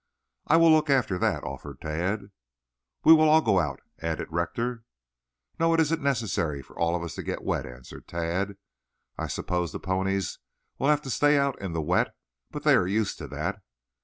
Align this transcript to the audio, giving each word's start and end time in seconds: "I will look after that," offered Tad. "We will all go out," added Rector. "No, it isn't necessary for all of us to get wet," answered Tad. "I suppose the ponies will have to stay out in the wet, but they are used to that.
"I 0.47 0.57
will 0.57 0.71
look 0.71 0.89
after 0.89 1.19
that," 1.19 1.43
offered 1.43 1.79
Tad. 1.79 2.31
"We 3.03 3.13
will 3.13 3.29
all 3.29 3.39
go 3.41 3.59
out," 3.59 3.81
added 4.01 4.29
Rector. 4.31 4.83
"No, 5.59 5.75
it 5.75 5.79
isn't 5.79 6.01
necessary 6.01 6.63
for 6.63 6.75
all 6.75 6.95
of 6.95 7.03
us 7.03 7.13
to 7.13 7.21
get 7.21 7.43
wet," 7.43 7.67
answered 7.67 8.07
Tad. 8.07 8.57
"I 9.19 9.27
suppose 9.27 9.71
the 9.73 9.79
ponies 9.79 10.39
will 10.79 10.87
have 10.89 11.03
to 11.03 11.11
stay 11.11 11.37
out 11.37 11.61
in 11.61 11.73
the 11.73 11.83
wet, 11.83 12.15
but 12.49 12.63
they 12.63 12.73
are 12.73 12.87
used 12.87 13.19
to 13.19 13.27
that. 13.27 13.61